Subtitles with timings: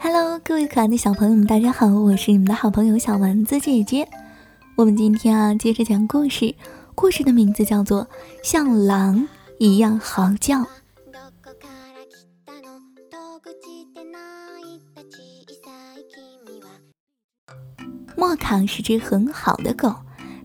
[0.00, 4.08] Hello，各位可爱的小朋友们，大家好，我是你们的好朋友小丸子姐姐。
[4.76, 6.54] 我们今天啊，接着讲故事，
[6.94, 8.04] 故事的名字叫做
[8.44, 9.28] 《像狼
[9.58, 10.58] 一样嚎叫》。
[18.16, 19.92] 莫卡是只很好的狗，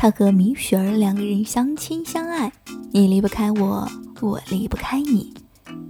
[0.00, 2.50] 他和米雪儿两个人相亲相爱，
[2.90, 3.86] 你离不开我，
[4.22, 5.30] 我离不开你，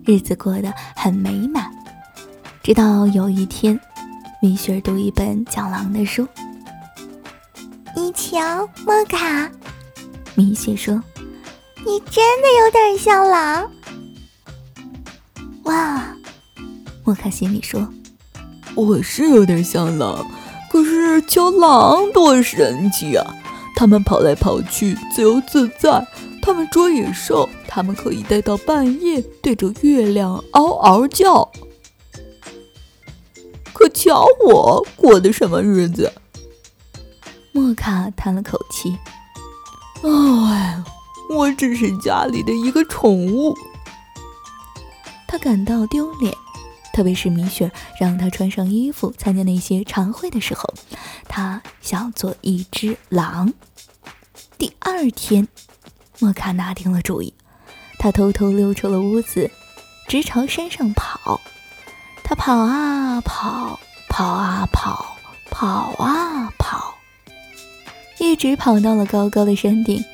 [0.04, 1.70] 日子过得很美满。
[2.60, 3.78] 直到有一天，
[4.42, 6.26] 米雪儿读一本讲狼的书。
[7.94, 9.48] 你瞧，莫卡，
[10.34, 11.00] 米雪说
[11.86, 13.70] ：“你真的有点像狼。”
[15.62, 16.04] 哇，
[17.04, 17.88] 莫卡心里说
[18.74, 20.26] ：“我是有点像狼，
[20.68, 23.36] 可是瞧狼多神奇啊！
[23.80, 26.04] 它们跑来跑去，自由自在；
[26.42, 31.50] 它们捉野兽，它们可以待到半夜，对着月亮嗷嗷叫。”
[33.72, 36.12] 可瞧我过的什么日子？
[37.52, 38.98] 莫卡叹了口气
[40.04, 40.84] ：“哎，
[41.30, 43.56] 我只是家里的一个宠物。”
[45.26, 46.36] 他感到丢脸，
[46.92, 50.74] 特别是米雪让他穿上衣服参加那些茶会的时候，
[51.28, 53.52] 他想做一只狼。
[54.58, 55.48] 第二天，
[56.18, 57.32] 莫卡拿定了主意，
[57.98, 59.50] 他偷偷溜出了屋子，
[60.08, 61.40] 直朝山上跑。
[62.22, 65.16] 他跑啊跑，跑啊跑，
[65.50, 66.94] 跑啊跑，
[68.18, 70.04] 一直跑到了高高的山顶。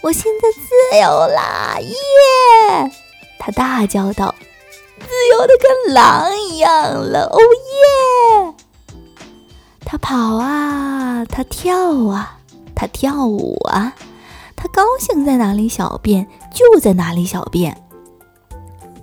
[0.00, 1.78] 我现在自由啦！
[1.80, 2.90] 耶！
[3.38, 4.34] 他大叫道
[5.32, 7.26] ：“由的跟狼一样了！
[7.32, 8.54] 哦耶！”
[9.84, 12.38] 他跑啊，他跳啊，
[12.74, 13.94] 他跳舞啊，
[14.56, 17.76] 他高兴在哪里小便就在哪里小便。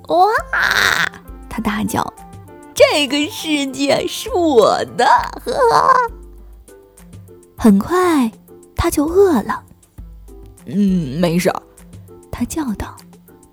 [0.08, 0.27] 哇！
[1.49, 2.14] 他大叫
[2.73, 5.05] ：“这个世界是我的！”
[5.45, 6.11] 呵呵。
[7.58, 8.31] 很快，
[8.76, 9.64] 他就饿了。
[10.65, 11.61] 嗯，没事儿，
[12.31, 12.95] 他叫道：“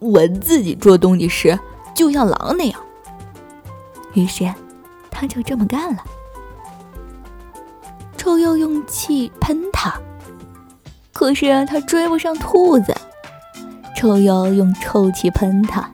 [0.00, 1.58] 我自己捉东西时，
[1.98, 2.80] 就像狼那样。”
[4.14, 4.48] 于是，
[5.10, 6.04] 他就这么干了。
[8.16, 10.00] 臭鼬用气喷他，
[11.12, 12.94] 可是他追不上兔子。
[13.96, 15.90] 臭鼬用臭气喷他，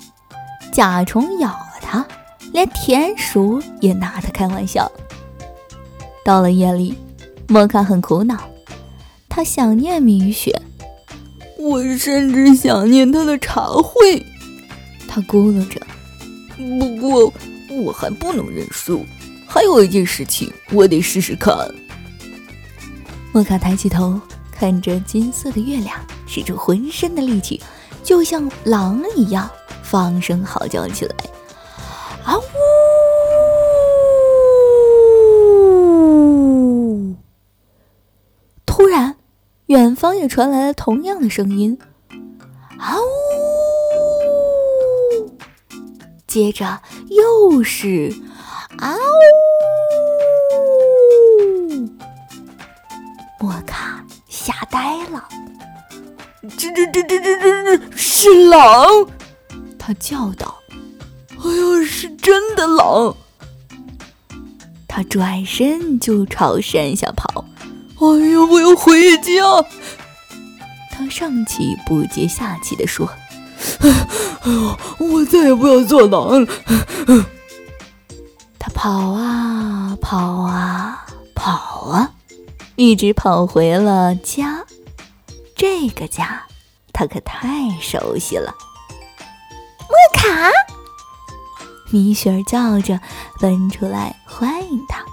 [0.70, 1.56] 甲虫咬。
[1.80, 2.04] 他
[2.52, 4.90] 连田鼠也拿他开玩笑。
[6.24, 6.98] 到了夜里，
[7.46, 8.38] 莫卡很苦恼，
[9.28, 10.60] 他想念米雪，
[11.58, 14.24] 我甚至想念他的茶会。
[15.06, 15.80] 他咕噜着。
[16.56, 17.32] 不过
[17.70, 19.04] 我还不能认输，
[19.46, 21.54] 还有一件事情我得试试看。
[23.32, 24.20] 莫卡抬起头，
[24.52, 27.60] 看着金色的月亮，使出浑身的力气，
[28.02, 29.50] 就像狼一样
[29.82, 31.14] 放声嚎叫起来。
[32.24, 32.42] 啊呜！
[38.64, 39.16] 突然，
[39.66, 41.76] 远方也传来了同样的声音。
[42.78, 43.13] 啊呜！
[46.34, 48.12] 接着又是
[48.78, 48.96] 啊
[51.70, 51.88] 呜！
[53.38, 55.28] 莫卡吓呆了。
[56.58, 58.84] 这这这这这这这是狼！
[59.78, 60.58] 他叫道。
[61.28, 63.16] 哎呀，是真的狼！
[64.88, 67.44] 他转身就朝山下跑。
[68.00, 69.32] 哎呀，我要回家！
[70.90, 73.08] 他上气不接下气地说：“，
[74.98, 76.52] 我再也不要做狼了！”
[78.58, 81.50] 他跑啊跑啊跑
[81.90, 82.10] 啊，
[82.76, 84.64] 一直跑回了家。
[85.56, 86.42] 这个家，
[86.92, 88.54] 他可太熟悉了。
[89.88, 90.50] 莫卡。
[91.90, 92.98] 米雪儿叫着，
[93.40, 95.04] 奔出来欢迎他。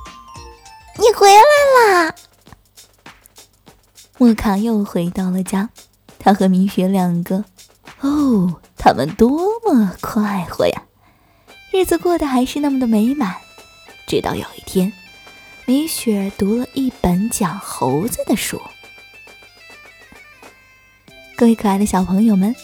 [0.97, 2.16] 你回来啦！
[4.18, 5.69] 莫卡又回到了家，
[6.18, 7.45] 他和米雪两个，
[8.01, 9.30] 哦，他们多
[9.62, 10.83] 么快活呀！
[11.71, 13.36] 日子过得还是那么的美满。
[14.07, 14.92] 直到有一天，
[15.65, 18.62] 米雪读了一本讲猴子的书。
[21.36, 22.56] 各位可爱的小朋友们。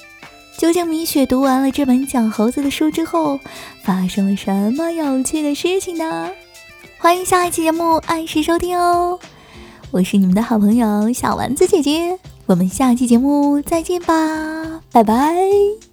[0.58, 3.40] 究竟米雪读完了这本讲猴子的书之后，
[3.84, 6.32] 发生了什么有趣的事情呢？
[6.98, 9.20] 欢迎下一期节目按时收听哦！
[9.92, 12.18] 我是你们的好朋友小丸子姐姐，
[12.48, 15.87] 我们下期节目再见吧，拜拜。